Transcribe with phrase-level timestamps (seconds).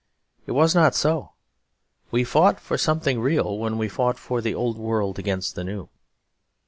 [0.47, 1.33] It was not so:
[2.09, 5.89] we fought for something real when we fought for the old world against the new.